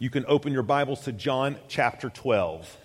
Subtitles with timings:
[0.00, 2.76] you can open your Bibles to John chapter 12.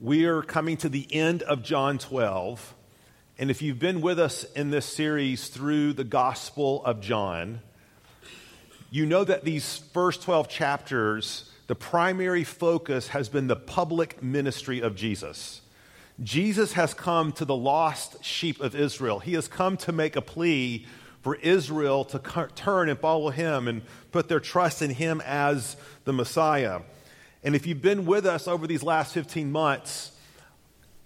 [0.00, 2.74] We are coming to the end of John 12.
[3.38, 7.60] And if you've been with us in this series through the Gospel of John,
[8.90, 14.80] you know that these first 12 chapters, the primary focus has been the public ministry
[14.80, 15.60] of Jesus.
[16.22, 19.18] Jesus has come to the lost sheep of Israel.
[19.18, 20.86] He has come to make a plea
[21.26, 23.82] for Israel to turn and follow him and
[24.12, 26.82] put their trust in him as the Messiah.
[27.42, 30.12] And if you've been with us over these last 15 months,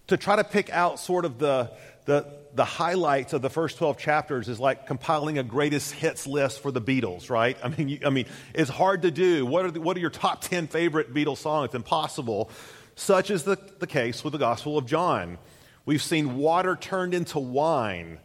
[0.09, 1.73] to try to pick out sort of the,
[2.05, 6.61] the, the highlights of the first 12 chapters is like compiling a greatest hits list
[6.61, 7.57] for the Beatles, right?
[7.65, 9.47] I mean, you, I mean it's hard to do.
[9.47, 11.69] What are, the, what are your top 10 favorite Beatles songs?
[11.69, 12.51] It's impossible.
[12.95, 15.39] Such is the, the case with the Gospel of John.
[15.87, 18.19] We've seen water turned into wine.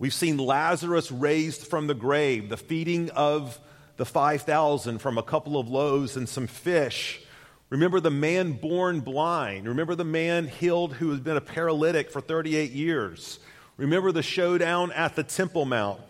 [0.00, 3.60] We've seen Lazarus raised from the grave, the feeding of
[3.98, 7.20] the 5,000 from a couple of loaves and some fish.
[7.68, 9.68] Remember the man born blind.
[9.68, 13.40] Remember the man healed who has been a paralytic for 38 years.
[13.76, 16.00] Remember the showdown at the Temple Mount.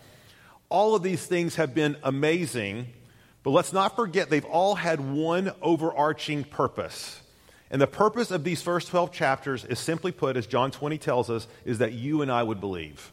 [0.69, 2.87] All of these things have been amazing,
[3.43, 7.21] but let's not forget they've all had one overarching purpose.
[7.73, 11.29] And the purpose of these first 12 chapters is simply put, as John 20 tells
[11.29, 13.11] us, is that you and I would believe.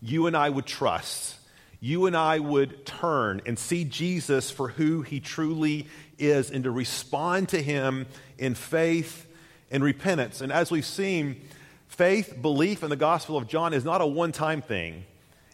[0.00, 1.36] You and I would trust.
[1.80, 5.86] You and I would turn and see Jesus for who he truly
[6.18, 9.26] is and to respond to him in faith
[9.70, 10.40] and repentance.
[10.40, 11.40] And as we've seen,
[11.86, 15.04] faith, belief in the Gospel of John is not a one time thing.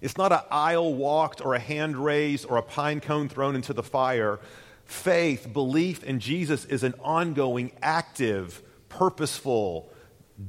[0.00, 3.72] It's not an aisle walked or a hand raised or a pine cone thrown into
[3.72, 4.40] the fire
[4.84, 9.90] faith, belief in Jesus is an ongoing, active, purposeful,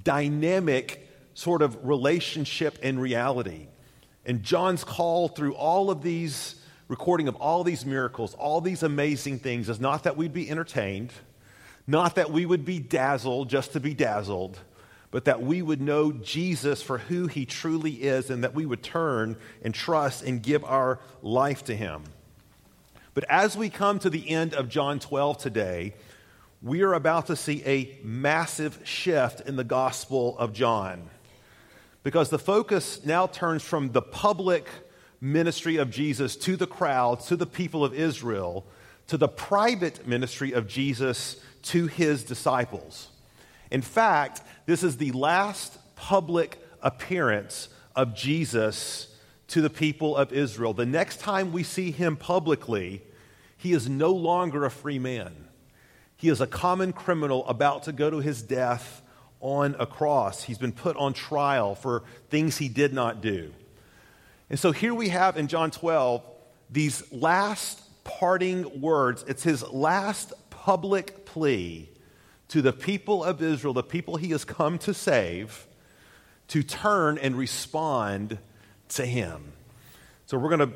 [0.04, 3.68] dynamic sort of relationship and reality.
[4.26, 6.56] And John's call through all of these
[6.88, 11.12] recording of all these miracles, all these amazing things is not that we'd be entertained,
[11.88, 14.60] not that we would be dazzled just to be dazzled,
[15.12, 18.84] but that we would know Jesus for who he truly is and that we would
[18.84, 22.04] turn and trust and give our life to him.
[23.14, 25.94] But as we come to the end of John 12 today,
[26.62, 31.10] we are about to see a massive shift in the Gospel of John.
[32.06, 34.68] Because the focus now turns from the public
[35.20, 38.64] ministry of Jesus to the crowds, to the people of Israel,
[39.08, 43.10] to the private ministry of Jesus to his disciples.
[43.72, 49.12] In fact, this is the last public appearance of Jesus
[49.48, 50.76] to the people of Israel.
[50.76, 53.02] The next time we see him publicly,
[53.58, 55.34] he is no longer a free man.
[56.18, 59.02] He is a common criminal about to go to his death
[59.46, 60.42] on a cross.
[60.42, 62.02] He's been put on trial for
[62.32, 63.54] things he did not do.
[64.50, 66.24] And so here we have in John 12
[66.72, 69.24] these last parting words.
[69.28, 71.88] It's his last public plea
[72.48, 75.68] to the people of Israel, the people he has come to save,
[76.48, 78.40] to turn and respond
[78.90, 79.54] to him.
[80.26, 80.76] So we're going to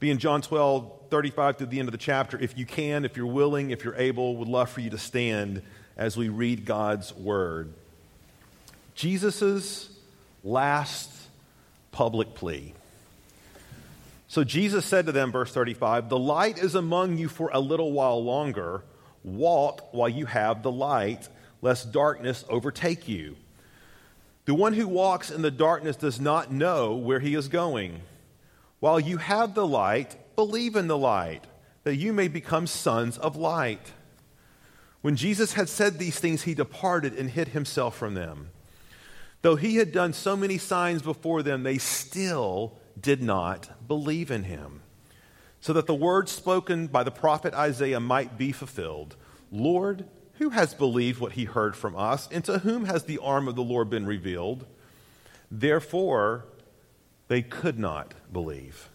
[0.00, 2.36] be in John 12, 35 through the end of the chapter.
[2.36, 5.62] If you can, if you're willing, if you're able, would love for you to stand
[5.96, 7.72] as we read God's word.
[8.94, 9.90] Jesus'
[10.42, 11.10] last
[11.92, 12.74] public plea.
[14.28, 17.92] So Jesus said to them, verse 35, The light is among you for a little
[17.92, 18.82] while longer.
[19.24, 21.28] Walk while you have the light,
[21.62, 23.36] lest darkness overtake you.
[24.44, 28.00] The one who walks in the darkness does not know where he is going.
[28.78, 31.44] While you have the light, believe in the light,
[31.84, 33.92] that you may become sons of light.
[35.02, 38.50] When Jesus had said these things, he departed and hid himself from them.
[39.42, 44.44] Though he had done so many signs before them, they still did not believe in
[44.44, 44.82] him.
[45.60, 49.16] So that the words spoken by the prophet Isaiah might be fulfilled
[49.52, 53.48] Lord, who has believed what he heard from us, and to whom has the arm
[53.48, 54.64] of the Lord been revealed?
[55.50, 56.46] Therefore,
[57.28, 58.88] they could not believe.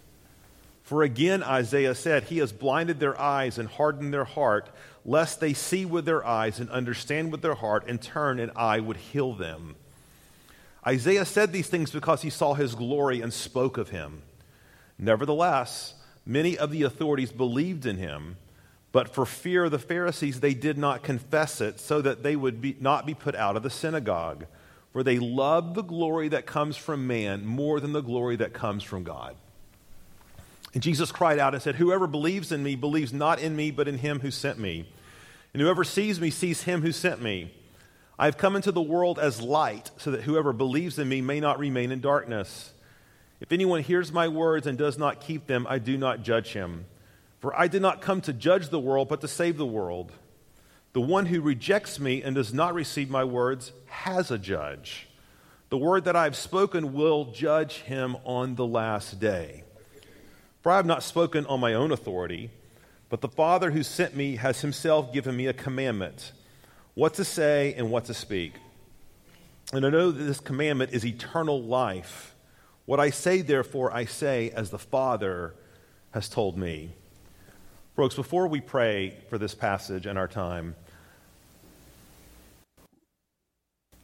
[0.81, 4.69] For again, Isaiah said, He has blinded their eyes and hardened their heart,
[5.03, 8.79] lest they see with their eyes and understand with their heart and turn, and I
[8.79, 9.75] would heal them.
[10.87, 14.21] Isaiah said these things because he saw his glory and spoke of him.
[14.99, 15.95] Nevertheless,
[16.25, 18.37] many of the authorities believed in him,
[18.91, 22.61] but for fear of the Pharisees, they did not confess it, so that they would
[22.61, 24.45] be, not be put out of the synagogue.
[24.93, 28.83] For they loved the glory that comes from man more than the glory that comes
[28.83, 29.35] from God.
[30.73, 33.87] And Jesus cried out and said, Whoever believes in me believes not in me, but
[33.87, 34.87] in him who sent me.
[35.53, 37.51] And whoever sees me sees him who sent me.
[38.17, 41.39] I have come into the world as light, so that whoever believes in me may
[41.39, 42.71] not remain in darkness.
[43.41, 46.85] If anyone hears my words and does not keep them, I do not judge him.
[47.41, 50.13] For I did not come to judge the world, but to save the world.
[50.93, 55.07] The one who rejects me and does not receive my words has a judge.
[55.69, 59.63] The word that I have spoken will judge him on the last day.
[60.61, 62.49] For I have not spoken on my own authority,
[63.09, 66.31] but the Father who sent me has himself given me a commandment
[66.95, 68.53] what to say and what to speak.
[69.73, 72.33] And I know that this commandment is eternal life.
[72.85, 75.53] What I say, therefore, I say as the Father
[76.11, 76.93] has told me.
[77.95, 80.75] Folks, before we pray for this passage and our time,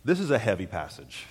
[0.04, 1.26] this is a heavy passage.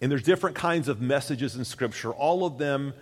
[0.00, 2.12] And there's different kinds of messages in Scripture.
[2.12, 2.92] All of them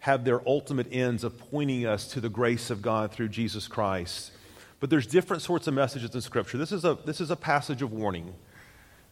[0.00, 4.32] have their ultimate ends of pointing us to the grace of God through Jesus Christ.
[4.82, 6.58] But there's different sorts of messages in Scripture.
[6.58, 8.34] This is a, this is a passage of warning.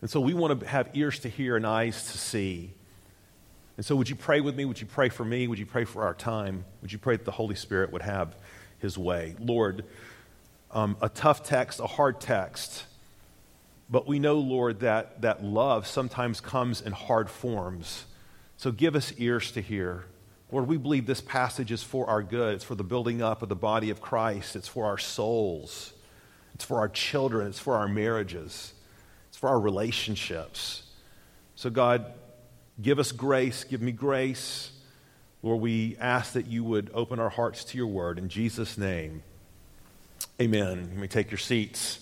[0.01, 2.73] And so we want to have ears to hear and eyes to see.
[3.77, 4.65] And so, would you pray with me?
[4.65, 5.47] Would you pray for me?
[5.47, 6.65] Would you pray for our time?
[6.83, 8.35] Would you pray that the Holy Spirit would have
[8.81, 9.37] his way?
[9.39, 9.85] Lord,
[10.73, 12.87] um, a tough text, a hard text,
[13.89, 18.07] but we know, Lord, that, that love sometimes comes in hard forms.
[18.57, 20.07] So, give us ears to hear.
[20.53, 22.55] Lord, we believe this passage is for our good.
[22.55, 24.57] It's for the building up of the body of Christ.
[24.57, 25.93] It's for our souls.
[26.55, 27.47] It's for our children.
[27.47, 28.73] It's for our marriages.
[29.29, 30.83] It's for our relationships.
[31.55, 32.07] So, God,
[32.81, 33.65] Give us grace.
[33.65, 34.71] Give me grace.
[35.43, 38.19] Lord, we ask that you would open our hearts to your word.
[38.19, 39.23] In Jesus' name,
[40.41, 40.91] amen.
[40.95, 41.99] You may take your seats.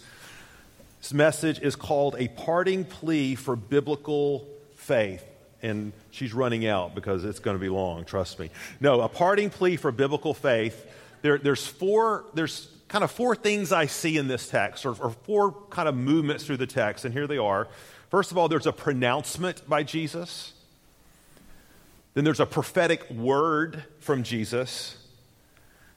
[1.01, 5.25] This message is called A Parting Plea for Biblical Faith.
[5.63, 8.51] And she's running out because it's going to be long, trust me.
[8.81, 10.87] No, a parting plea for biblical faith.
[11.23, 15.11] There, there's four, there's kind of four things I see in this text, or, or
[15.11, 17.69] four kind of movements through the text, and here they are.
[18.11, 20.53] First of all, there's a pronouncement by Jesus.
[22.15, 24.97] Then there's a prophetic word from Jesus.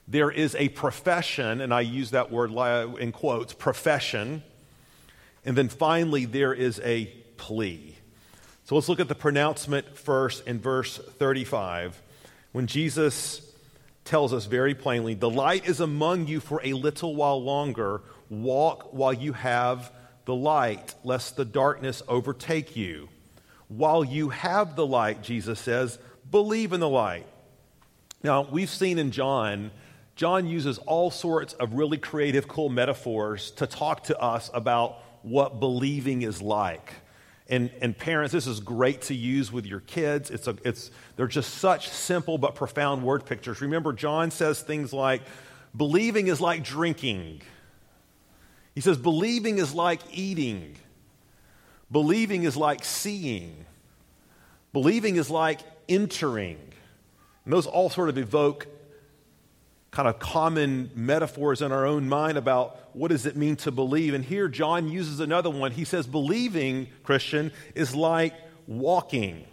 [0.06, 2.50] There is a profession, and I use that word
[2.98, 4.42] in quotes, profession.
[5.44, 7.06] And then finally, there is a
[7.38, 7.91] plea.
[8.64, 12.00] So let's look at the pronouncement first in verse 35.
[12.52, 13.42] When Jesus
[14.04, 18.02] tells us very plainly, The light is among you for a little while longer.
[18.30, 19.92] Walk while you have
[20.24, 23.08] the light, lest the darkness overtake you.
[23.68, 25.98] While you have the light, Jesus says,
[26.30, 27.26] believe in the light.
[28.22, 29.72] Now, we've seen in John,
[30.14, 35.58] John uses all sorts of really creative, cool metaphors to talk to us about what
[35.58, 36.92] believing is like.
[37.48, 40.30] And, and parents, this is great to use with your kids.
[40.30, 43.60] It's a, it's, they're just such simple but profound word pictures.
[43.60, 45.22] Remember, John says things like,
[45.76, 47.42] believing is like drinking.
[48.74, 50.76] He says, believing is like eating.
[51.90, 53.66] Believing is like seeing.
[54.72, 56.58] Believing is like entering.
[57.44, 58.66] And those all sort of evoke
[59.92, 64.14] kind of common metaphors in our own mind about what does it mean to believe.
[64.14, 65.70] And here John uses another one.
[65.70, 68.34] He says, believing, Christian, is like
[68.66, 69.44] walking.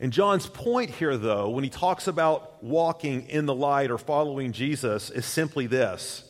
[0.00, 4.52] And John's point here, though, when he talks about walking in the light or following
[4.52, 6.24] Jesus, is simply this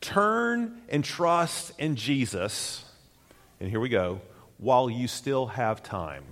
[0.00, 2.84] turn and trust in Jesus,
[3.60, 4.22] and here we go,
[4.56, 6.24] while you still have time.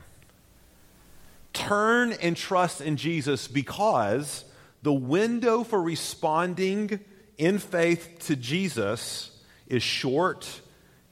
[1.53, 4.47] Turn and trust in Jesus because
[4.85, 7.01] the window for responding
[7.37, 10.61] in faith to Jesus is short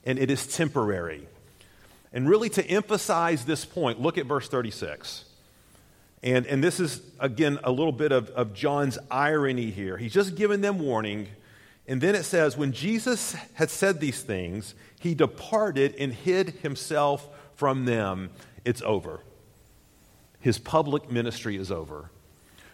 [0.05, 1.27] and it is temporary.
[2.13, 5.25] And really, to emphasize this point, look at verse 36.
[6.23, 9.97] And, and this is, again, a little bit of, of John's irony here.
[9.97, 11.27] He's just given them warning.
[11.89, 17.27] And then it says, When Jesus had said these things, he departed and hid himself
[17.57, 18.31] from them.
[18.65, 19.21] It's over
[20.43, 22.11] his public ministry is over.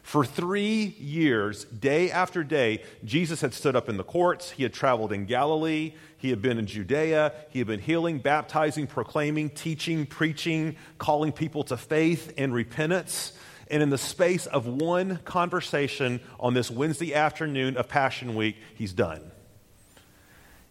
[0.08, 4.50] For three years, day after day, Jesus had stood up in the courts.
[4.50, 5.92] He had traveled in Galilee.
[6.16, 7.34] He had been in Judea.
[7.50, 13.34] He had been healing, baptizing, proclaiming, teaching, preaching, calling people to faith and repentance.
[13.70, 18.94] And in the space of one conversation on this Wednesday afternoon of Passion Week, he's
[18.94, 19.30] done.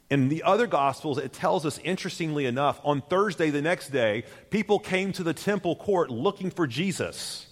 [0.09, 4.79] In the other Gospels, it tells us, interestingly enough, on Thursday, the next day, people
[4.79, 7.45] came to the temple court looking for Jesus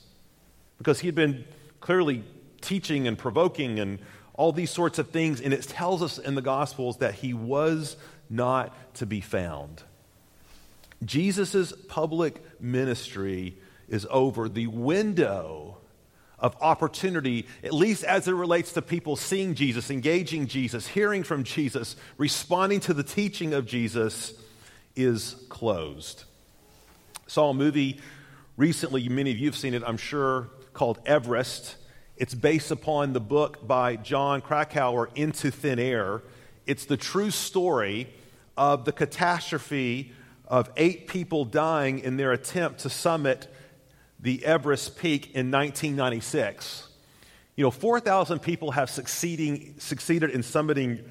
[0.79, 1.45] because he had been
[1.85, 2.23] clearly
[2.61, 3.99] teaching and provoking and
[4.33, 5.39] all these sorts of things.
[5.39, 7.95] And it tells us in the Gospels that he was
[8.27, 9.83] not to be found.
[11.03, 13.55] Jesus' public ministry
[13.87, 14.49] is over.
[14.49, 15.77] The window
[16.39, 21.43] of opportunity, at least as it relates to people seeing Jesus, engaging Jesus, hearing from
[21.43, 24.33] Jesus, responding to the teaching of Jesus,
[24.95, 26.23] is closed.
[27.27, 28.01] Saw a movie
[28.57, 31.77] recently, many of you have seen it, I'm sure, called Everest.
[32.17, 36.21] It's based upon the book by Jon Krakauer, Into Thin Air.
[36.67, 38.07] It's the true story
[38.55, 40.11] of the catastrophe
[40.47, 43.47] of eight people dying in their attempt to summit
[44.19, 46.89] the Everest Peak in 1996.
[47.55, 51.03] You know, 4,000 people have succeeding, succeeded in summiting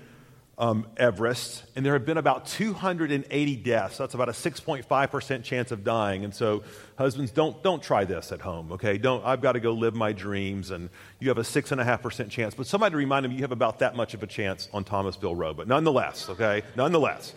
[0.57, 3.99] um, Everest, and there have been about 280 deaths.
[3.99, 6.25] That's about a 6.5% chance of dying.
[6.25, 6.63] And so,
[6.97, 8.97] husbands, don't, don't try this at home, okay?
[8.97, 12.55] Don't, I've got to go live my dreams, and you have a 6.5% chance.
[12.55, 15.57] But somebody remind them you have about that much of a chance on Thomasville Road.
[15.57, 16.63] But nonetheless, okay?
[16.77, 17.35] Nonetheless.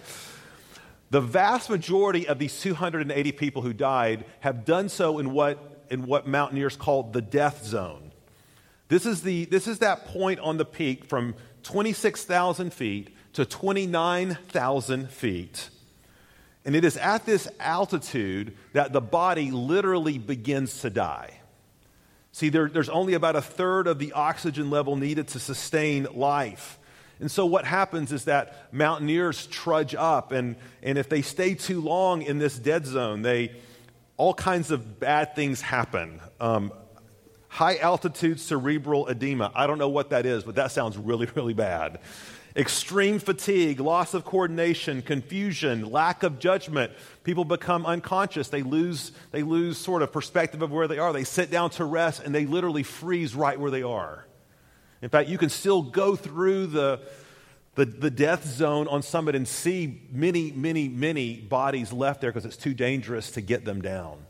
[1.09, 6.05] The vast majority of these 280 people who died have done so in what, in
[6.05, 8.11] what mountaineers call the death zone.
[8.89, 11.35] This is, the, this is that point on the peak from
[11.67, 15.69] 26,000 feet to 29,000 feet.
[16.63, 21.41] And it is at this altitude that the body literally begins to die.
[22.31, 26.79] See, there, there's only about a third of the oxygen level needed to sustain life.
[27.19, 31.81] And so, what happens is that mountaineers trudge up, and, and if they stay too
[31.81, 33.51] long in this dead zone, they,
[34.15, 36.21] all kinds of bad things happen.
[36.39, 36.71] Um,
[37.57, 39.51] high altitude cerebral edema.
[39.55, 41.99] I don't know what that is, but that sounds really, really bad.
[42.55, 46.91] Extreme fatigue, loss of coordination, confusion, lack of judgment.
[47.23, 48.49] People become unconscious.
[48.49, 51.11] They lose, they lose sort of perspective of where they are.
[51.11, 54.25] They sit down to rest and they literally freeze right where they are.
[55.01, 57.01] In fact, you can still go through the,
[57.73, 62.45] the, the death zone on summit and see many, many, many bodies left there because
[62.45, 64.26] it's too dangerous to get them down.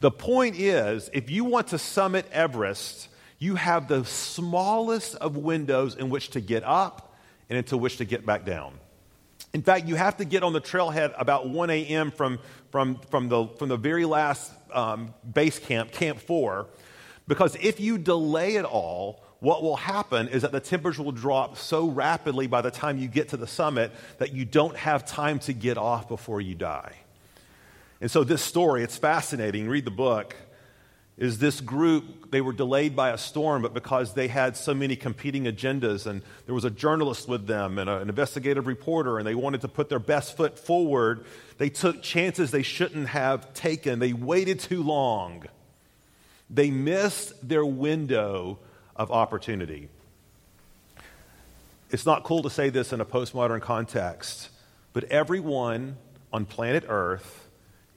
[0.00, 5.96] The point is, if you want to summit Everest, you have the smallest of windows
[5.96, 7.16] in which to get up
[7.48, 8.74] and into which to get back down.
[9.52, 12.10] In fact, you have to get on the trailhead about 1 a.m.
[12.10, 12.38] From,
[12.70, 16.66] from, from, the, from the very last um, base camp, Camp 4,
[17.26, 21.56] because if you delay it all, what will happen is that the temperature will drop
[21.56, 25.38] so rapidly by the time you get to the summit that you don't have time
[25.40, 26.96] to get off before you die.
[28.00, 29.68] And so, this story, it's fascinating.
[29.68, 30.36] Read the book.
[31.16, 34.94] Is this group, they were delayed by a storm, but because they had so many
[34.94, 39.26] competing agendas, and there was a journalist with them and a, an investigative reporter, and
[39.26, 41.24] they wanted to put their best foot forward,
[41.58, 43.98] they took chances they shouldn't have taken.
[43.98, 45.46] They waited too long.
[46.48, 48.60] They missed their window
[48.94, 49.88] of opportunity.
[51.90, 54.50] It's not cool to say this in a postmodern context,
[54.92, 55.96] but everyone
[56.32, 57.47] on planet Earth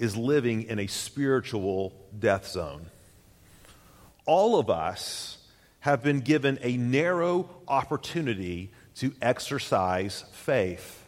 [0.01, 2.87] is living in a spiritual death zone.
[4.25, 5.37] All of us
[5.81, 11.05] have been given a narrow opportunity to exercise faith.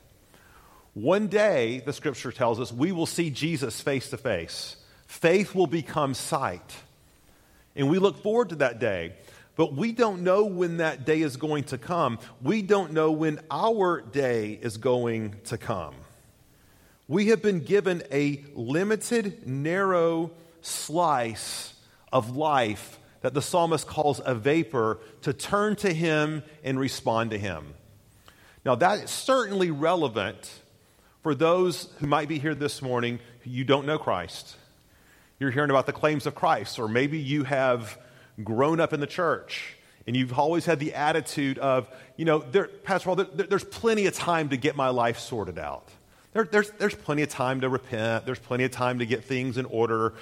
[0.93, 4.75] One day, the scripture tells us, we will see Jesus face to face.
[5.07, 6.75] Faith will become sight.
[7.75, 9.13] And we look forward to that day.
[9.55, 12.19] But we don't know when that day is going to come.
[12.43, 15.95] We don't know when our day is going to come.
[17.07, 20.31] We have been given a limited, narrow
[20.61, 21.73] slice
[22.11, 27.37] of life that the psalmist calls a vapor to turn to him and respond to
[27.37, 27.73] him.
[28.65, 30.49] Now, that is certainly relevant
[31.21, 34.55] for those who might be here this morning who you don't know Christ.
[35.39, 37.97] You're hearing about the claims of Christ, or maybe you have
[38.43, 42.67] grown up in the church and you've always had the attitude of, you know, there,
[42.67, 45.87] Pastor Paul, there, there's plenty of time to get my life sorted out.
[46.33, 48.25] There, there's, there's plenty of time to repent.
[48.25, 50.13] There's plenty of time to get things in order.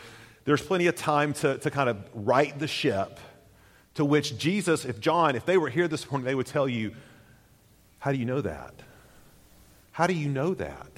[0.45, 3.19] There's plenty of time to, to kind of right the ship.
[3.95, 6.93] To which Jesus, if John, if they were here this morning, they would tell you,
[7.99, 8.73] How do you know that?
[9.91, 10.91] How do you know that?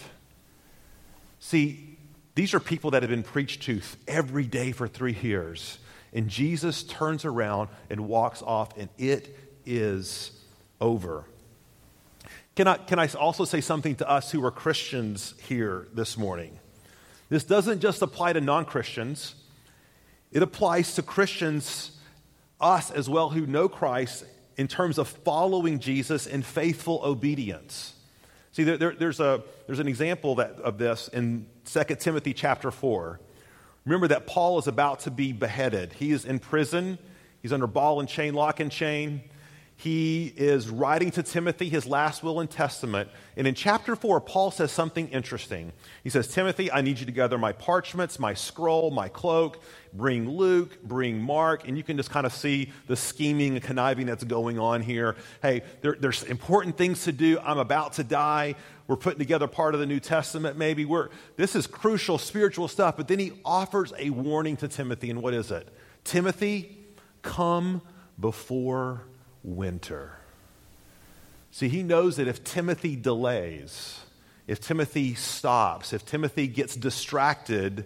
[1.39, 1.97] See,
[2.35, 5.77] these are people that have been preached to every day for three years.
[6.13, 10.31] And Jesus turns around and walks off, and it is
[10.79, 11.25] over.
[12.55, 16.59] Can I, can I also say something to us who are Christians here this morning?
[17.29, 19.35] This doesn't just apply to non Christians,
[20.31, 21.97] it applies to Christians,
[22.61, 27.95] us as well, who know Christ in terms of following Jesus in faithful obedience.
[28.51, 32.69] See, there, there, there's, a, there's an example that, of this in 2 Timothy chapter
[32.69, 33.19] 4.
[33.85, 35.93] Remember that Paul is about to be beheaded.
[35.93, 36.99] He is in prison,
[37.41, 39.23] he's under ball and chain, lock and chain
[39.75, 43.09] he is writing to Timothy his last will and testament.
[43.35, 45.73] And in chapter 4, Paul says something interesting.
[46.03, 49.61] He says, Timothy, I need you to gather my parchments, my scroll, my cloak,
[49.91, 51.67] bring Luke, bring Mark.
[51.67, 55.15] And you can just kind of see the scheming and conniving that's going on here.
[55.41, 57.39] Hey, there, there's important things to do.
[57.39, 58.55] I'm about to die.
[58.87, 60.85] We're putting together part of the New Testament, maybe.
[60.85, 62.95] We're, this is crucial spiritual stuff.
[62.95, 65.09] But then he offers a warning to Timothy.
[65.09, 65.67] And what is it?
[66.03, 66.77] Timothy,
[67.23, 67.81] come
[68.19, 69.07] before
[69.43, 70.13] winter.
[71.51, 73.99] See, he knows that if Timothy delays,
[74.47, 77.85] if Timothy stops, if Timothy gets distracted,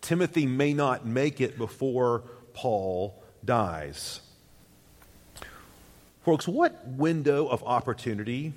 [0.00, 2.24] Timothy may not make it before
[2.54, 4.20] Paul dies.
[6.24, 8.52] Folks, what window of opportunity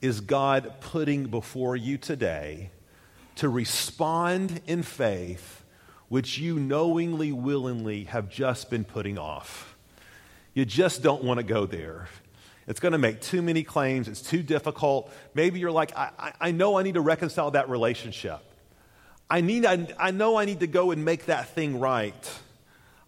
[0.00, 2.70] is God putting before you today
[3.36, 5.62] to respond in faith,
[6.08, 9.69] which you knowingly, willingly have just been putting off?
[10.54, 12.08] You just don't want to go there.
[12.66, 14.08] It's going to make too many claims.
[14.08, 15.12] It's too difficult.
[15.34, 18.40] Maybe you're like, I, I know I need to reconcile that relationship.
[19.28, 22.30] I, need, I, I know I need to go and make that thing right.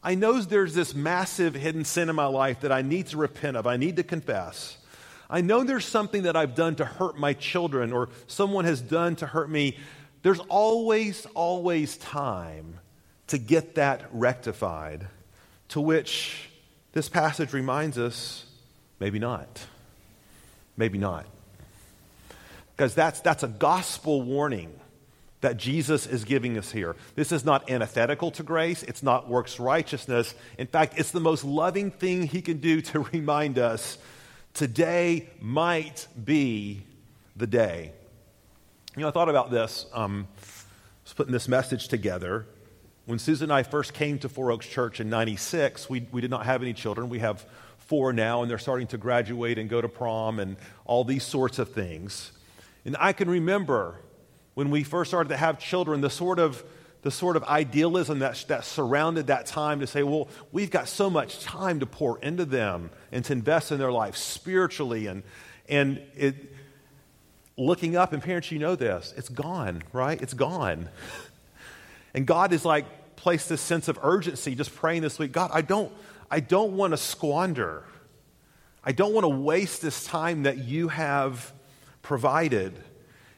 [0.02, 3.56] I know there's this massive hidden sin in my life that I need to repent
[3.56, 4.76] of, I need to confess.
[5.30, 9.16] I know there's something that I've done to hurt my children or someone has done
[9.16, 9.78] to hurt me.
[10.22, 12.78] There's always, always time
[13.28, 15.06] to get that rectified,
[15.68, 16.50] to which
[16.92, 18.46] this passage reminds us
[19.00, 19.66] maybe not.
[20.76, 21.26] Maybe not.
[22.76, 24.72] Because that's, that's a gospel warning
[25.42, 26.96] that Jesus is giving us here.
[27.16, 30.34] This is not antithetical to grace, it's not works righteousness.
[30.56, 33.99] In fact, it's the most loving thing he can do to remind us
[34.54, 36.84] today might be
[37.37, 37.92] the day.
[38.96, 40.44] You know, I thought about this, um, I
[41.04, 42.46] was putting this message together.
[43.12, 46.31] When Susan and I first came to Four Oaks Church in 96, we, we did
[46.31, 47.11] not have any children.
[47.11, 47.45] We have
[47.76, 51.59] four now, and they're starting to graduate and go to prom and all these sorts
[51.59, 52.33] of things.
[52.87, 54.00] And I can remember
[54.54, 56.64] when we first started to have children, the sort of
[57.02, 61.11] the sort of idealism that, that surrounded that time to say, well, we've got so
[61.11, 65.07] much time to pour into them and to invest in their life spiritually.
[65.07, 65.23] And,
[65.69, 66.54] and it,
[67.59, 70.19] looking up, and parents, you know this, it's gone, right?
[70.23, 70.88] It's gone.
[72.14, 75.62] And God is like placed this sense of urgency just praying this week God, I
[75.62, 75.92] don't,
[76.31, 77.85] I don't want to squander.
[78.85, 81.52] I don't want to waste this time that you have
[82.02, 82.76] provided.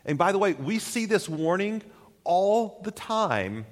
[0.04, 1.82] And by the way, we see this warning
[2.24, 3.66] all the time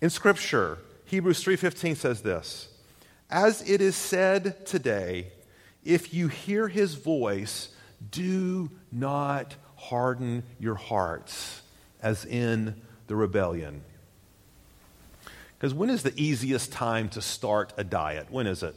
[0.00, 0.78] in scripture.
[1.04, 2.68] Hebrews 3:15 says this,
[3.30, 5.32] "As it is said today,
[5.84, 7.68] if you hear his voice,
[8.10, 11.62] do not harden your hearts
[12.00, 13.84] as in the rebellion."
[15.64, 18.26] Because when is the easiest time to start a diet?
[18.28, 18.74] When is it?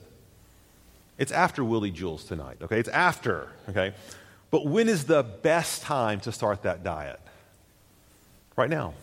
[1.18, 2.80] It's after Willie Jewell's tonight, okay?
[2.80, 3.94] It's after, okay?
[4.52, 7.20] But when is the best time to start that diet?
[8.56, 8.94] Right now.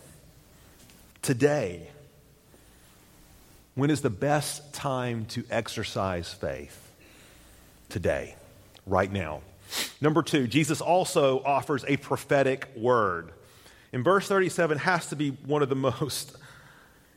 [1.21, 1.87] Today.
[3.75, 6.91] When is the best time to exercise faith?
[7.89, 8.33] Today.
[8.87, 9.41] Right now.
[10.01, 13.29] Number two, Jesus also offers a prophetic word.
[13.93, 16.35] In verse 37 has to be one of the most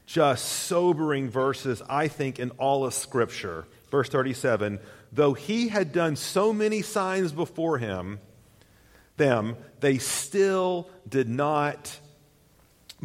[0.09, 3.67] just sobering verses, I think, in all of Scripture.
[3.91, 4.81] Verse 37
[5.13, 8.21] though he had done so many signs before him,
[9.17, 11.99] them, they still did not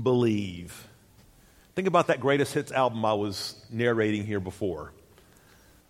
[0.02, 0.88] believe.
[1.76, 4.92] Think about that greatest hits album I was narrating here before.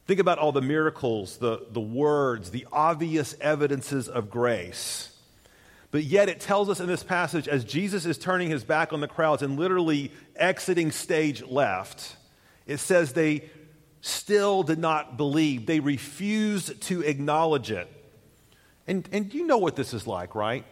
[0.05, 5.12] Think about all the miracles, the, the words, the obvious evidences of grace.
[5.93, 8.99] But yet it tells us in this passage, as Jesus is turning his back on
[8.99, 12.15] the crowds and literally exiting stage left,
[12.65, 13.47] it says they
[14.01, 15.67] still did not believe.
[15.67, 17.87] They refused to acknowledge it.
[18.87, 20.65] And, and you know what this is like, right?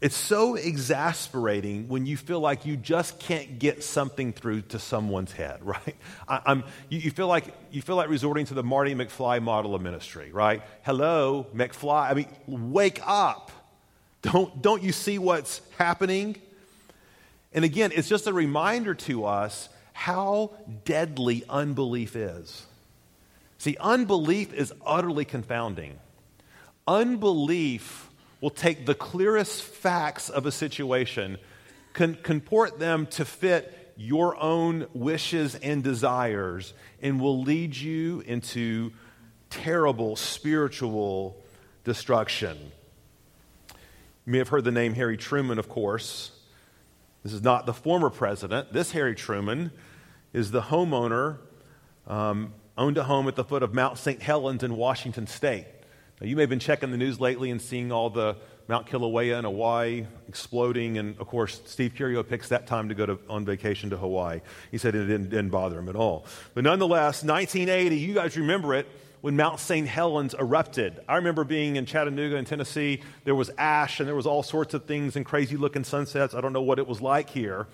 [0.00, 5.32] It's so exasperating when you feel like you just can't get something through to someone's
[5.32, 5.96] head, right?
[6.28, 9.82] I, you, you, feel like, you feel like resorting to the Marty McFly model of
[9.82, 10.62] ministry, right?
[10.82, 12.10] Hello, McFly.
[12.12, 13.50] I mean, wake up.
[14.24, 16.36] Don't, don't you see what's happening?
[17.52, 20.52] And again, it's just a reminder to us how
[20.86, 22.64] deadly unbelief is.
[23.58, 25.98] See, unbelief is utterly confounding.
[26.88, 28.08] Unbelief
[28.40, 31.36] will take the clearest facts of a situation,
[31.92, 38.90] con- comport them to fit your own wishes and desires, and will lead you into
[39.50, 41.36] terrible spiritual
[41.84, 42.72] destruction.
[44.26, 46.30] You may have heard the name Harry Truman, of course.
[47.22, 48.72] This is not the former president.
[48.72, 49.70] This Harry Truman
[50.32, 51.38] is the homeowner,
[52.06, 54.22] um, owned a home at the foot of Mount St.
[54.22, 55.66] Helens in Washington State.
[56.20, 59.38] Now, you may have been checking the news lately and seeing all the Mount Kilauea
[59.38, 60.96] in Hawaii exploding.
[60.96, 64.40] And of course, Steve Curio picks that time to go to, on vacation to Hawaii.
[64.70, 66.24] He said it didn't, didn't bother him at all.
[66.54, 68.88] But nonetheless, 1980, you guys remember it
[69.24, 69.88] when Mount St.
[69.88, 71.00] Helens erupted.
[71.08, 73.00] I remember being in Chattanooga in Tennessee.
[73.24, 76.34] There was ash and there was all sorts of things and crazy looking sunsets.
[76.34, 77.66] I don't know what it was like here.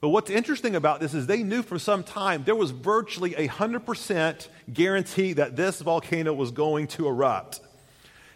[0.00, 3.48] But what's interesting about this is they knew for some time there was virtually a
[3.48, 7.58] 100% guarantee that this volcano was going to erupt.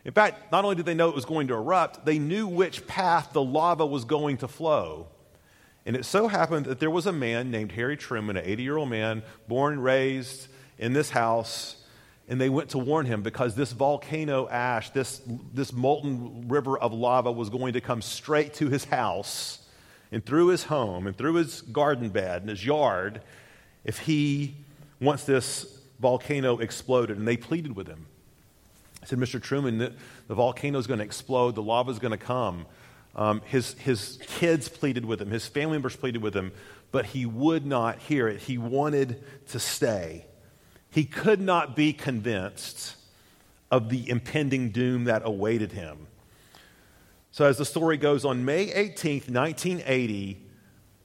[0.05, 2.85] In fact, not only did they know it was going to erupt, they knew which
[2.89, 5.07] path the lava was going to flow.
[5.87, 8.77] And it so happened that there was a man named Harry Truman, an 80 year
[8.77, 10.49] old man, born and raised
[10.79, 11.77] in this house,
[12.29, 15.23] and they went to warn him because this volcano ash, this,
[15.55, 19.61] this molten river of lava, was going to come straight to his house
[20.11, 23.21] and through his home and through his garden bed and his yard
[23.85, 24.57] if he
[25.01, 27.17] once this volcano exploded.
[27.17, 28.07] And they pleaded with him.
[29.03, 29.41] I said, Mr.
[29.41, 29.93] Truman, the,
[30.27, 32.67] the volcano is going to explode, the lava is going to come.
[33.15, 36.53] Um, his, his kids pleaded with him, his family members pleaded with him,
[36.91, 38.41] but he would not hear it.
[38.41, 40.27] He wanted to stay.
[40.91, 42.97] He could not be convinced
[43.71, 46.07] of the impending doom that awaited him.
[47.31, 50.43] So, as the story goes, on May 18th, 1980,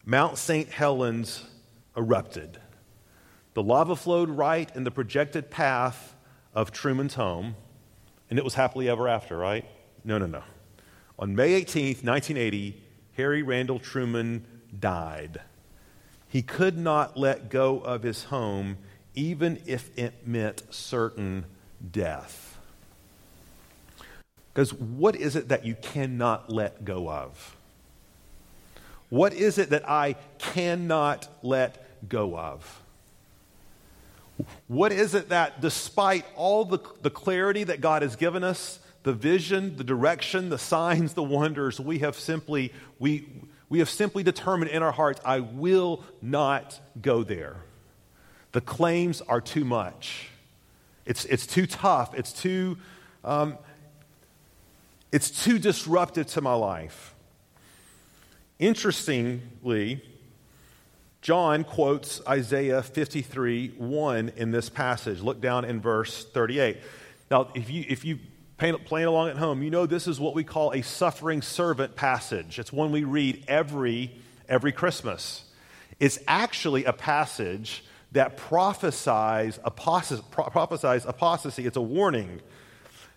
[0.06, 0.70] Mount St.
[0.70, 1.44] Helens
[1.98, 2.60] erupted.
[3.54, 6.16] The lava flowed right in the projected path
[6.54, 7.56] of Truman's home.
[8.30, 9.66] And it was happily ever after, right?
[10.06, 10.44] No, no, no.
[11.20, 12.82] On May 18th, 1980,
[13.18, 14.46] Harry Randall Truman
[14.80, 15.42] died.
[16.28, 18.78] He could not let go of his home,
[19.16, 21.46] even if it meant certain
[21.92, 22.58] death.
[24.54, 27.56] Because what is it that you cannot let go of?
[29.10, 32.82] What is it that I cannot let go of?
[34.68, 39.14] What is it that, despite all the, the clarity that God has given us, the
[39.14, 43.28] vision, the direction, the signs, the wonders, we have simply, we,
[43.70, 47.58] we have simply determined in our hearts, I will not go there.
[48.52, 50.30] The claims are too much.
[51.06, 52.14] It's, it's too tough.
[52.14, 52.78] It's too,
[53.24, 53.58] um,
[55.12, 57.16] it's too disruptive to my life.
[58.60, 60.02] Interestingly,
[61.22, 65.22] John quotes Isaiah 53 1 in this passage.
[65.22, 66.78] Look down in verse 38.
[67.30, 68.20] Now, if you, if you
[68.58, 72.60] playing along at home, you know this is what we call a suffering servant passage.
[72.60, 74.12] It's one we read every,
[74.48, 75.44] every Christmas.
[76.00, 81.66] It's actually a passage that prophesies prophesies apostasy.
[81.66, 82.42] It's a warning.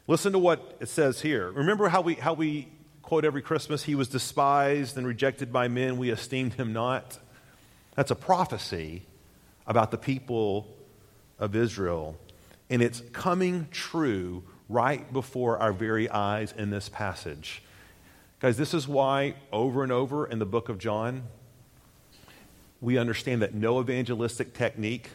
[0.07, 1.51] Listen to what it says here.
[1.51, 2.69] Remember how we, how we
[3.03, 7.19] quote every Christmas, He was despised and rejected by men, we esteemed Him not?
[7.95, 9.07] That's a prophecy
[9.67, 10.69] about the people
[11.39, 12.17] of Israel.
[12.71, 17.63] And it's coming true right before our very eyes in this passage.
[18.41, 21.25] Guys, this is why over and over in the book of John,
[22.85, 25.09] we understand that no evangelistic technique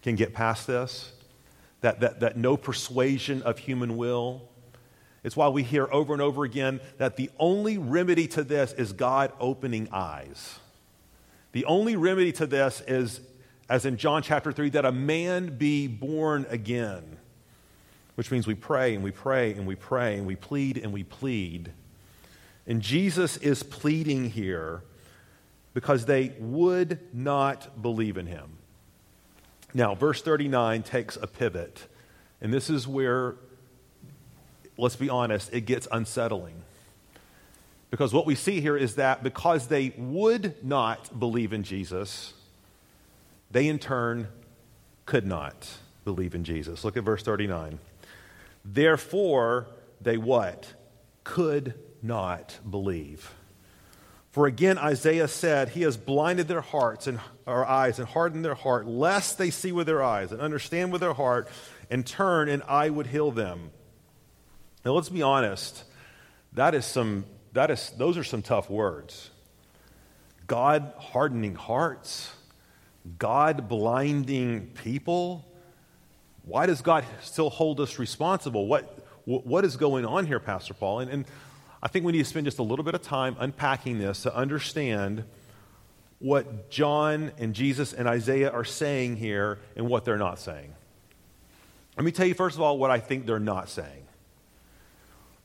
[0.00, 1.10] can get past this,
[1.80, 4.48] that, that, that no persuasion of human will.
[5.24, 8.92] It's why we hear over and over again that the only remedy to this is
[8.92, 10.60] God opening eyes.
[11.50, 13.20] The only remedy to this is,
[13.68, 17.16] as in John chapter 3, that a man be born again,
[18.14, 21.02] which means we pray and we pray and we pray and we plead and we
[21.02, 21.72] plead.
[22.68, 24.84] And Jesus is pleading here
[25.74, 28.58] because they would not believe in him.
[29.74, 31.86] Now, verse 39 takes a pivot,
[32.40, 33.34] and this is where,
[34.78, 36.62] let's be honest, it gets unsettling.
[37.90, 42.34] Because what we see here is that because they would not believe in Jesus,
[43.50, 44.28] they in turn
[45.06, 45.68] could not
[46.04, 46.84] believe in Jesus.
[46.84, 47.78] Look at verse 39.
[48.64, 49.66] Therefore,
[50.00, 50.72] they what?
[51.24, 53.32] Could not believe.
[54.34, 58.56] For again, Isaiah said, He has blinded their hearts and our eyes and hardened their
[58.56, 61.46] heart, lest they see with their eyes and understand with their heart
[61.88, 63.70] and turn, and I would heal them.
[64.84, 65.84] Now, let's be honest.
[66.54, 69.30] That is some that is, those are some tough words.
[70.48, 72.34] God hardening hearts,
[73.16, 75.46] God blinding people.
[76.44, 78.66] Why does God still hold us responsible?
[78.66, 80.98] What, what is going on here, Pastor Paul?
[80.98, 81.24] And, and
[81.84, 84.34] I think we need to spend just a little bit of time unpacking this to
[84.34, 85.24] understand
[86.18, 90.72] what John and Jesus and Isaiah are saying here and what they're not saying.
[91.98, 94.06] Let me tell you, first of all, what I think they're not saying.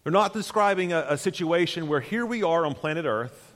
[0.03, 3.53] They're not describing a, a situation where here we are on planet Earth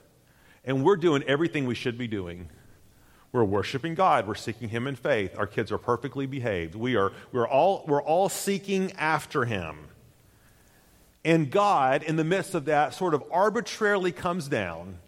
[0.62, 2.50] and we're doing everything we should be doing.
[3.32, 4.28] We're worshiping God.
[4.28, 5.38] We're seeking Him in faith.
[5.38, 6.74] Our kids are perfectly behaved.
[6.74, 9.88] We are, we're, all, we're all seeking after Him.
[11.24, 14.98] And God, in the midst of that, sort of arbitrarily comes down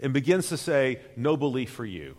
[0.00, 2.16] and begins to say, No belief for you.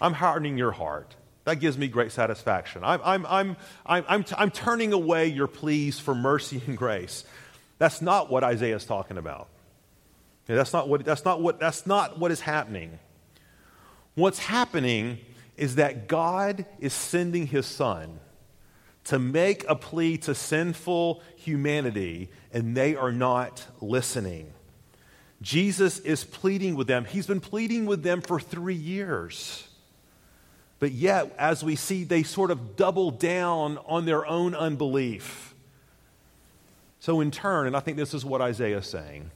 [0.00, 1.14] I'm hardening your heart.
[1.44, 2.82] That gives me great satisfaction.
[2.84, 7.24] I'm, I'm, I'm, I'm, I'm, t- I'm turning away your pleas for mercy and grace.
[7.78, 9.48] That's not what Isaiah is talking about.
[10.46, 12.98] That's not what, that's not what, that's not what is happening.
[14.14, 15.18] What's happening
[15.56, 18.18] is that God is sending his son
[19.04, 24.50] to make a plea to sinful humanity, and they are not listening.
[25.42, 27.04] Jesus is pleading with them.
[27.04, 29.68] He's been pleading with them for three years.
[30.78, 35.54] But yet, as we see, they sort of double down on their own unbelief.
[36.98, 39.30] So, in turn, and I think this is what Isaiah is saying,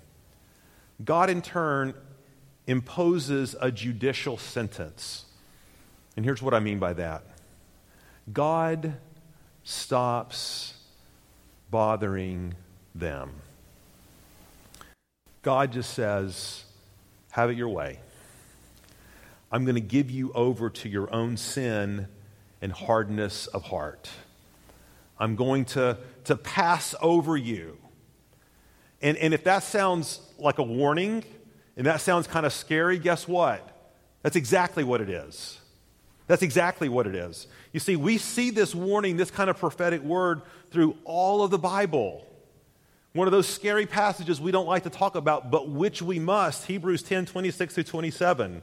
[1.04, 1.92] God in turn
[2.66, 5.26] imposes a judicial sentence.
[6.16, 7.24] And here's what I mean by that
[8.32, 8.94] God
[9.62, 10.72] stops
[11.70, 12.54] bothering
[12.94, 13.30] them.
[15.42, 16.64] God just says,
[17.30, 17.98] Have it your way.
[19.52, 22.06] I'm going to give you over to your own sin
[22.62, 24.08] and hardness of heart.
[25.18, 27.76] I'm going to, to pass over you.
[29.02, 31.24] And, and if that sounds like a warning
[31.76, 33.66] and that sounds kind of scary, guess what?
[34.22, 35.58] That's exactly what it is.
[36.26, 37.48] That's exactly what it is.
[37.72, 41.58] You see, we see this warning, this kind of prophetic word, through all of the
[41.58, 42.26] Bible.
[43.12, 46.66] One of those scary passages we don't like to talk about, but which we must,
[46.66, 48.62] Hebrews 10 26 through 27.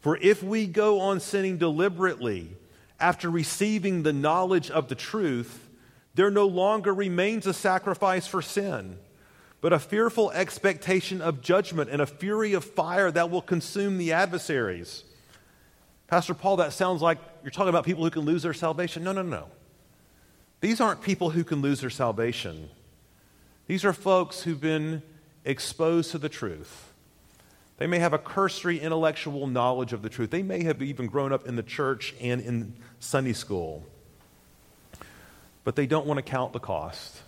[0.00, 2.50] For if we go on sinning deliberately
[2.98, 5.68] after receiving the knowledge of the truth,
[6.14, 8.98] there no longer remains a sacrifice for sin,
[9.62, 14.12] but a fearful expectation of judgment and a fury of fire that will consume the
[14.12, 15.04] adversaries.
[16.08, 19.04] Pastor Paul, that sounds like you're talking about people who can lose their salvation.
[19.04, 19.46] No, no, no.
[20.60, 22.68] These aren't people who can lose their salvation.
[23.70, 25.00] These are folks who've been
[25.44, 26.88] exposed to the truth
[27.76, 30.30] they may have a cursory intellectual knowledge of the truth.
[30.30, 33.86] They may have even grown up in the church and in Sunday school.
[35.62, 37.22] But they don't want to count the cost.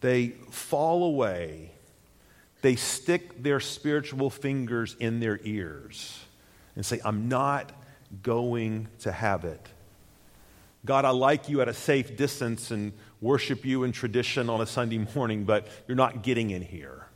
[0.00, 1.70] They fall away.
[2.60, 6.22] They stick their spiritual fingers in their ears
[6.74, 7.72] and say, I'm not
[8.22, 9.64] going to have it.
[10.84, 14.66] God, I like you at a safe distance and worship you in tradition on a
[14.66, 17.06] Sunday morning, but you're not getting in here.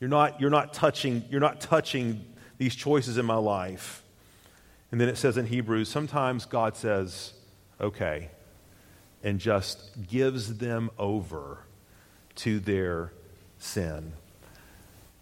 [0.00, 2.24] You're not, you're not touching, you're not touching
[2.56, 4.02] these choices in my life.
[4.92, 7.32] And then it says in Hebrews, sometimes God says,
[7.80, 8.30] okay,
[9.24, 11.58] and just gives them over
[12.36, 13.12] to their
[13.58, 14.12] sin.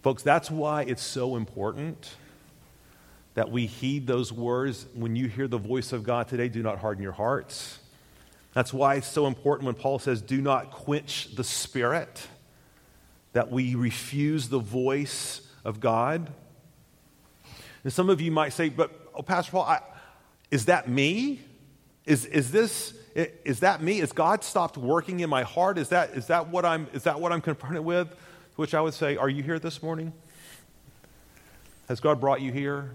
[0.03, 2.17] Folks, that's why it's so important
[3.35, 6.49] that we heed those words when you hear the voice of God today.
[6.49, 7.79] Do not harden your hearts.
[8.53, 12.27] That's why it's so important when Paul says, do not quench the spirit
[13.33, 16.31] that we refuse the voice of God.
[17.85, 19.81] And some of you might say, but, oh, Pastor Paul, I,
[20.51, 21.41] is that me?
[22.05, 24.01] Is, is this, is that me?
[24.01, 25.79] Is God stopped working in my heart?
[25.79, 28.15] Is that, is that what I'm, is that what I'm confronted with?
[28.57, 30.13] Which I would say, are you here this morning?
[31.89, 32.95] Has God brought you here?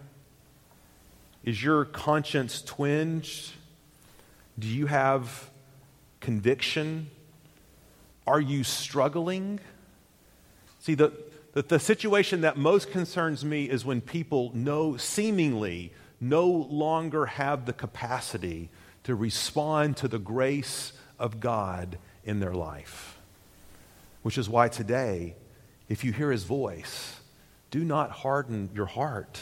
[1.43, 3.51] Is your conscience twinged?
[4.59, 5.49] Do you have
[6.19, 7.09] conviction?
[8.25, 9.59] Are you struggling?
[10.79, 11.13] See, the,
[11.53, 17.65] the, the situation that most concerns me is when people know, seemingly, no longer have
[17.65, 18.69] the capacity
[19.03, 23.17] to respond to the grace of God in their life.
[24.23, 25.35] Which is why today,
[25.87, 27.19] if you hear his voice,
[27.69, 29.39] do not harden your heart.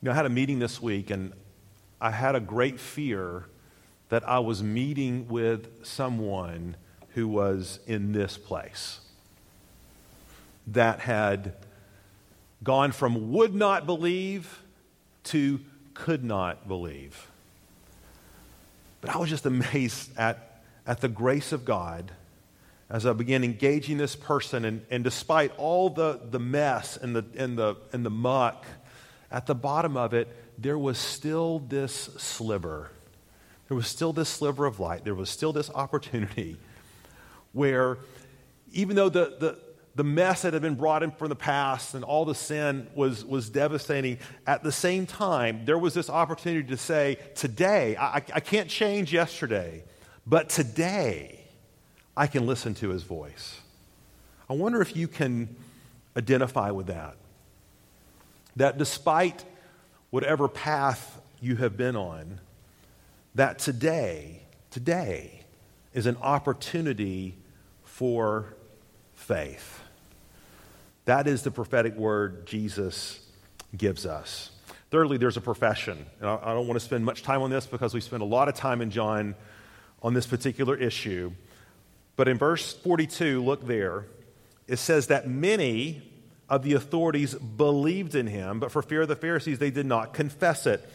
[0.00, 1.32] You know, I had a meeting this week, and
[2.00, 3.46] I had a great fear
[4.08, 6.76] that I was meeting with someone
[7.14, 9.00] who was in this place
[10.68, 11.54] that had
[12.62, 14.62] gone from would not believe
[15.24, 15.60] to
[15.94, 17.30] could not believe.
[19.00, 22.12] But I was just amazed at, at the grace of God
[22.88, 24.64] as I began engaging this person.
[24.64, 28.64] And, and despite all the, the mess and the, and, the, and the muck,
[29.30, 32.90] at the bottom of it, there was still this sliver.
[33.68, 35.04] There was still this sliver of light.
[35.04, 36.56] There was still this opportunity
[37.52, 37.98] where,
[38.72, 39.58] even though the, the,
[39.96, 43.24] the mess that had been brought in from the past and all the sin was,
[43.24, 44.18] was devastating.
[44.46, 49.12] At the same time, there was this opportunity to say, Today, I, I can't change
[49.12, 49.82] yesterday,
[50.26, 51.40] but today
[52.16, 53.60] I can listen to his voice.
[54.48, 55.56] I wonder if you can
[56.16, 57.16] identify with that.
[58.56, 59.44] That despite
[60.10, 62.40] whatever path you have been on,
[63.36, 65.42] that today, today
[65.92, 67.36] is an opportunity
[67.84, 68.54] for
[69.14, 69.80] faith.
[71.04, 73.20] That is the prophetic word Jesus
[73.76, 74.50] gives us.
[74.90, 76.06] Thirdly, there's a profession.
[76.20, 78.48] And I don't want to spend much time on this because we spend a lot
[78.48, 79.34] of time in John
[80.02, 81.32] on this particular issue.
[82.16, 84.06] But in verse 42, look there,
[84.66, 86.02] it says that many
[86.48, 90.14] of the authorities believed in him, but for fear of the Pharisees, they did not
[90.14, 90.88] confess it.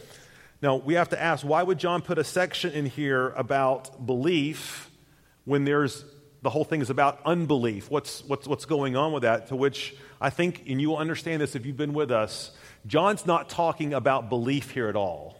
[0.62, 4.90] Now, we have to ask why would John put a section in here about belief
[5.44, 6.04] when there's
[6.40, 7.90] the whole thing is about unbelief?
[7.90, 9.48] What's, what's, what's going on with that?
[9.48, 12.52] To which I think, and you will understand this if you've been with us,
[12.86, 15.36] John's not talking about belief here at all.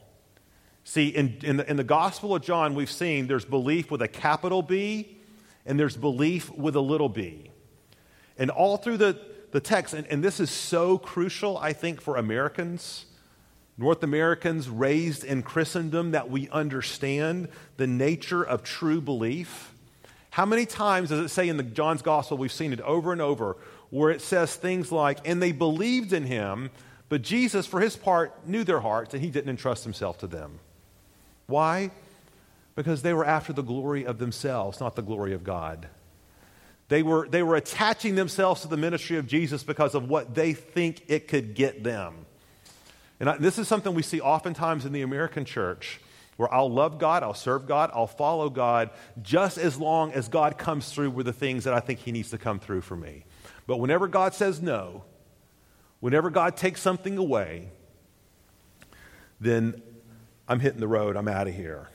[0.85, 4.09] See, in, in, the, in the Gospel of John, we've seen there's belief with a
[4.09, 5.19] capital B
[5.65, 7.51] and there's belief with a little b.
[8.37, 9.21] And all through the,
[9.53, 13.07] the text, and, and this is so crucial, I think, for Americans,
[13.79, 19.73] North Americans raised in Christendom, that we understand the nature of true belief.
[20.31, 23.21] How many times does it say in the John's Gospel, we've seen it over and
[23.21, 23.57] over,
[23.91, 26.71] where it says things like, and they believed in him,
[27.09, 30.59] but Jesus, for his part, knew their hearts and he didn't entrust himself to them.
[31.47, 31.91] Why?
[32.75, 35.89] Because they were after the glory of themselves, not the glory of God.
[36.89, 40.55] They were, they were attaching themselves to the ministry of Jesus because of what they
[40.55, 42.25] think it could get them.
[43.23, 46.01] And I, this is something we see oftentimes in the American church
[46.39, 48.91] where I'll love God, I'll serve God, I'll follow God
[49.23, 52.31] just as long as God comes through with the things that I think He needs
[52.31, 53.25] to come through for me.
[53.69, 55.05] But whenever God says no,
[56.01, 57.69] whenever God takes something away,
[59.41, 59.81] then
[60.49, 61.91] I'm hitting the road, I'm out of here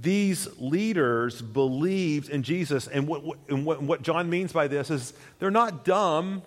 [0.00, 2.86] these leaders believed in Jesus.
[2.86, 6.42] And what, and what, what John means by this is they're not dumb.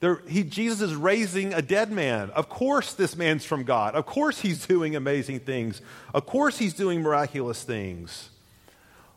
[0.00, 2.30] They're, he, Jesus is raising a dead man.
[2.30, 3.94] Of course, this man's from God.
[3.94, 5.80] Of course, he's doing amazing things.
[6.12, 8.30] Of course, he's doing miraculous things.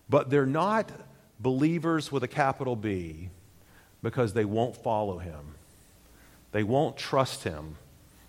[0.09, 0.89] But they're not
[1.39, 3.29] believers with a capital B
[4.01, 5.55] because they won't follow him,
[6.51, 7.75] they won't trust him.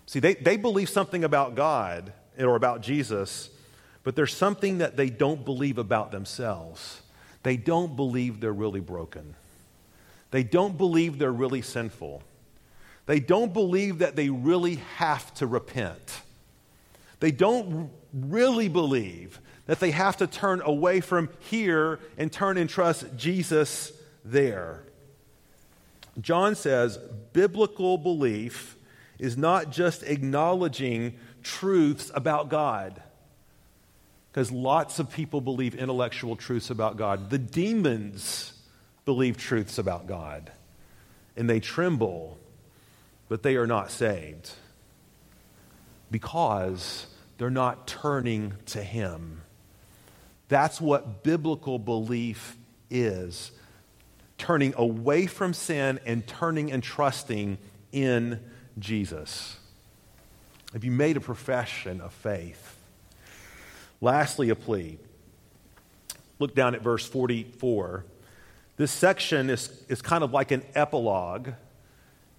[0.05, 3.49] See, they, they believe something about God or about Jesus
[4.03, 7.01] but there's something that they don't believe about themselves.
[7.43, 9.35] They don't believe they're really broken.
[10.31, 12.23] They don't believe they're really sinful.
[13.09, 16.21] They don't believe that they really have to repent.
[17.19, 22.69] They don't really believe that they have to turn away from here and turn and
[22.69, 23.91] trust Jesus
[24.23, 24.83] there.
[26.21, 26.99] John says
[27.33, 28.77] biblical belief
[29.17, 33.01] is not just acknowledging truths about God
[34.31, 37.31] because lots of people believe intellectual truths about God.
[37.31, 38.53] The demons
[39.05, 40.51] believe truths about God,
[41.35, 42.38] and they tremble,
[43.29, 44.51] but they are not saved
[46.11, 47.05] because
[47.37, 49.41] they're not turning to Him.
[50.49, 52.57] That's what biblical belief
[52.89, 53.51] is
[54.37, 57.57] turning away from sin and turning and trusting
[57.91, 58.39] in
[58.79, 59.57] Jesus.
[60.73, 62.77] Have you made a profession of faith?
[64.01, 64.97] Lastly, a plea.
[66.39, 68.05] Look down at verse 44.
[68.77, 71.49] This section is, is kind of like an epilogue.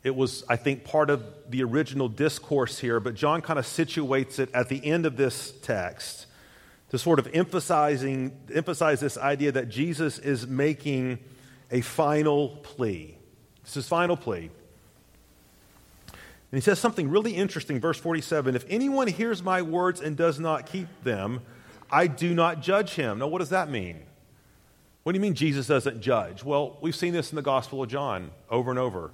[0.02, 4.38] It was, I think, part of the original discourse here, but John kind of situates
[4.38, 6.26] it at the end of this text
[6.90, 11.18] to sort of emphasizing, emphasize this idea that Jesus is making
[11.70, 13.16] a final plea.
[13.64, 14.50] This is final plea.
[16.52, 20.40] And he says something really interesting, verse 47 If anyone hears my words and does
[20.40, 21.42] not keep them,
[21.90, 23.18] I do not judge him.
[23.18, 24.00] Now, what does that mean?
[25.02, 26.44] What do you mean Jesus doesn't judge?
[26.44, 29.12] Well, we've seen this in the Gospel of John over and over.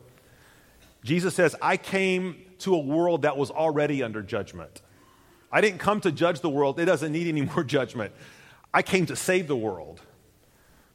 [1.07, 4.83] Jesus says, I came to a world that was already under judgment.
[5.53, 8.13] I didn't come to judge the world, it doesn't need any more judgment.
[8.75, 10.01] I came to save the world.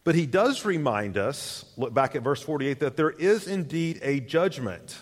[0.03, 4.19] But he does remind us, look back at verse 48, that there is indeed a
[4.19, 4.97] judgment.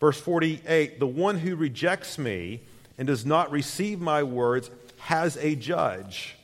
[0.00, 2.62] Verse 48 The one who rejects me
[2.96, 6.36] and does not receive my words has a judge.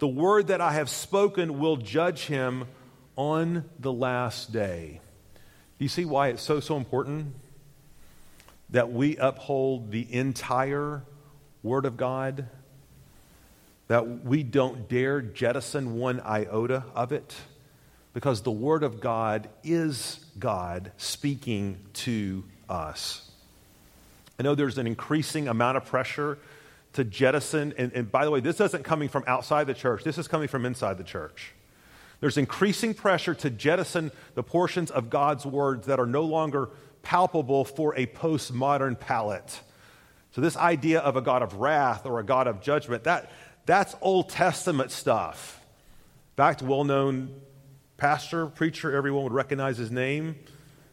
[0.00, 2.64] The word that I have spoken will judge him
[3.16, 5.00] on the last day.
[5.80, 7.34] Do you see why it's so, so important
[8.68, 11.02] that we uphold the entire
[11.64, 12.46] Word of God?
[13.88, 17.34] That we don't dare jettison one iota of it?
[18.12, 23.30] because the Word of God is God speaking to us.
[24.38, 26.38] I know there's an increasing amount of pressure
[26.94, 30.18] to jettison, and, and by the way, this isn't coming from outside the church, this
[30.18, 31.52] is coming from inside the church.
[32.20, 36.70] There's increasing pressure to jettison the portions of God's words that are no longer
[37.02, 39.60] palpable for a postmodern palate.
[40.32, 43.32] So, this idea of a God of wrath or a God of judgment, that,
[43.66, 45.60] that's Old Testament stuff.
[46.32, 47.40] In fact, well known
[47.96, 50.36] pastor, preacher, everyone would recognize his name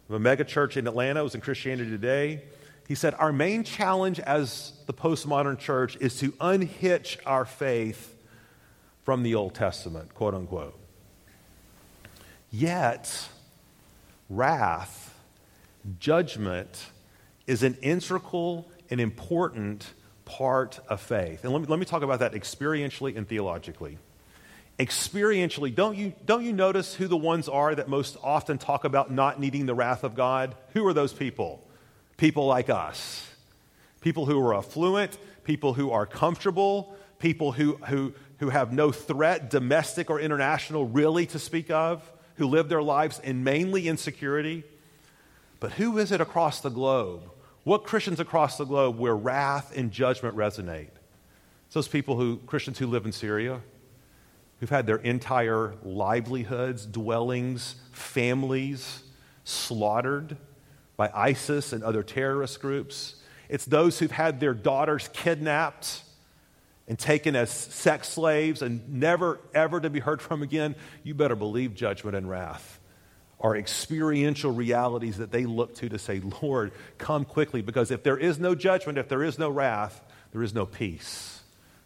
[0.09, 1.23] of a mega church in Atlanta.
[1.23, 2.43] Was in Christianity Today.
[2.87, 8.15] He said, Our main challenge as the postmodern church is to unhitch our faith
[9.03, 10.77] from the Old Testament, quote unquote.
[12.51, 13.27] Yet,
[14.29, 15.13] wrath
[15.99, 16.87] judgment
[17.45, 19.93] is an integral and important
[20.25, 21.43] part of faith.
[21.43, 23.97] And let me, let me talk about that experientially and theologically.
[24.79, 29.11] Experientially, don't you, don't you notice who the ones are that most often talk about
[29.11, 30.55] not needing the wrath of God?
[30.73, 31.65] Who are those people?
[32.17, 33.25] People like us.
[34.01, 39.49] People who are affluent, people who are comfortable, people who, who, who have no threat,
[39.49, 42.03] domestic or international, really to speak of,
[42.37, 44.63] who live their lives in mainly insecurity.
[45.59, 47.29] But who is it across the globe?
[47.63, 50.89] What Christians across the globe where wrath and judgment resonate?
[51.65, 53.61] It's those people who, Christians who live in Syria,
[54.59, 59.03] who've had their entire livelihoods, dwellings, families
[59.43, 60.37] slaughtered
[60.95, 63.15] by ISIS and other terrorist groups.
[63.49, 66.03] It's those who've had their daughters kidnapped
[66.87, 70.75] and taken as sex slaves and never, ever to be heard from again.
[71.03, 72.79] You better believe judgment and wrath
[73.39, 77.61] are experiential realities that they look to to say, Lord, come quickly.
[77.61, 81.41] Because if there is no judgment, if there is no wrath, there is no peace,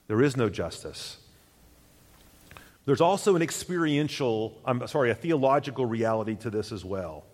[0.07, 1.17] there is no justice.
[2.85, 7.25] There's also an experiential, I'm sorry, a theological reality to this as well.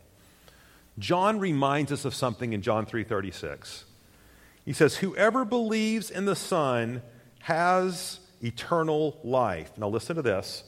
[0.99, 3.85] John reminds us of something in John 3:36.
[4.65, 7.01] He says, "Whoever believes in the Son
[7.39, 10.63] has eternal life." Now listen to this.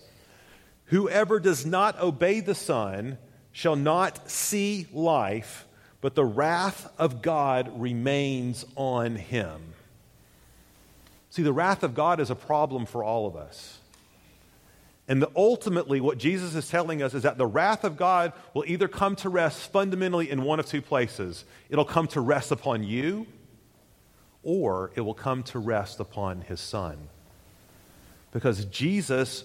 [0.85, 3.17] Whoever does not obey the Son
[3.51, 5.67] shall not see life,
[6.01, 9.73] but the wrath of God remains on him.
[11.29, 13.77] See, the wrath of God is a problem for all of us.
[15.07, 18.63] And the, ultimately, what Jesus is telling us is that the wrath of God will
[18.67, 21.45] either come to rest fundamentally in one of two places.
[21.69, 23.25] It'll come to rest upon you,
[24.43, 27.09] or it will come to rest upon his son.
[28.31, 29.43] Because Jesus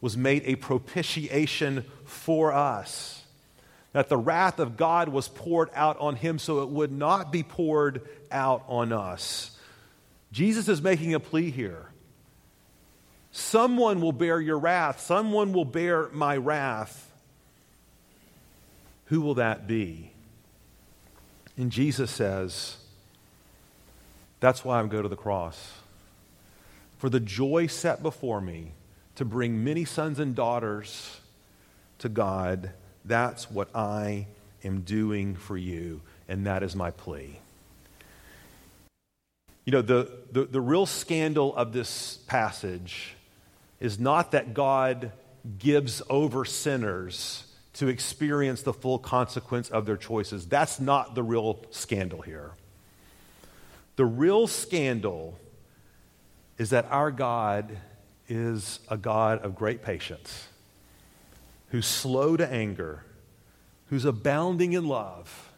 [0.00, 3.22] was made a propitiation for us
[3.92, 7.42] that the wrath of God was poured out on him so it would not be
[7.42, 9.56] poured out on us.
[10.32, 11.86] Jesus is making a plea here.
[13.32, 17.10] Someone will bear your wrath, someone will bear my wrath.
[19.06, 20.12] Who will that be?
[21.58, 22.78] And Jesus says,
[24.42, 25.78] That's why I go to the cross.
[26.98, 28.72] For the joy set before me
[29.14, 31.20] to bring many sons and daughters
[32.00, 32.72] to God
[33.04, 34.26] that's what I
[34.64, 37.38] am doing for you, and that is my plea.
[39.64, 43.14] You know, the, the, the real scandal of this passage
[43.80, 45.12] is not that God
[45.58, 50.46] gives over sinners to experience the full consequence of their choices.
[50.46, 52.52] That's not the real scandal here.
[53.96, 55.38] The real scandal
[56.58, 57.76] is that our God
[58.28, 60.48] is a God of great patience
[61.68, 63.02] who's slow to anger,
[63.86, 65.52] who's abounding in love,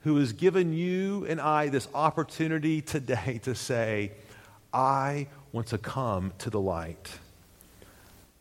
[0.00, 4.12] who has given you and I this opportunity today to say,
[4.72, 7.10] I want to come to the light.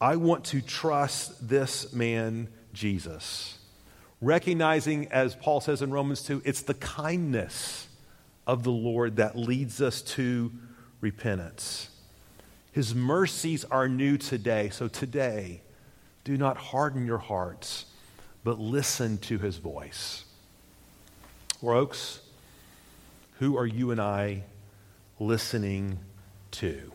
[0.02, 3.58] I want to trust this man, Jesus.
[4.20, 7.88] Recognizing, as Paul says in Romans 2, it's the kindness
[8.48, 10.52] of the Lord that leads us to
[11.02, 11.90] repentance.
[12.72, 14.70] His mercies are new today.
[14.70, 15.62] So today,
[16.24, 17.86] do not harden your hearts,
[18.44, 20.24] but listen to his voice.
[21.62, 22.22] Oaks,
[23.40, 24.44] who are you and I
[25.20, 26.00] listening
[26.52, 26.93] to?